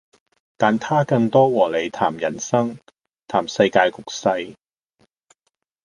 [0.57, 2.79] 但他更多和你談人生、
[3.27, 4.55] 談世界局勢